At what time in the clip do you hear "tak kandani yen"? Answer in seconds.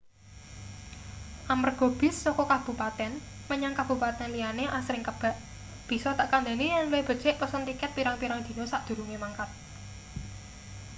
6.19-6.85